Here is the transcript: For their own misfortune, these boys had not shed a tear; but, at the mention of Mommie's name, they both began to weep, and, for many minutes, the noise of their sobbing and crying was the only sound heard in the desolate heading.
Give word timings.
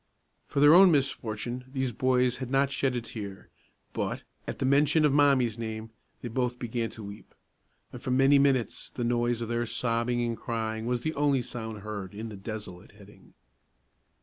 For 0.47 0.59
their 0.61 0.73
own 0.73 0.89
misfortune, 0.89 1.65
these 1.71 1.91
boys 1.91 2.37
had 2.37 2.49
not 2.49 2.71
shed 2.71 2.95
a 2.95 3.01
tear; 3.01 3.49
but, 3.93 4.23
at 4.47 4.57
the 4.57 4.65
mention 4.65 5.05
of 5.05 5.13
Mommie's 5.13 5.59
name, 5.59 5.91
they 6.23 6.27
both 6.27 6.57
began 6.57 6.89
to 6.97 7.03
weep, 7.03 7.35
and, 7.93 8.01
for 8.01 8.09
many 8.09 8.39
minutes, 8.39 8.89
the 8.89 9.03
noise 9.03 9.43
of 9.43 9.49
their 9.49 9.67
sobbing 9.67 10.23
and 10.25 10.35
crying 10.37 10.87
was 10.87 11.03
the 11.03 11.13
only 11.13 11.43
sound 11.43 11.81
heard 11.83 12.15
in 12.15 12.29
the 12.29 12.35
desolate 12.35 12.93
heading. 12.93 13.35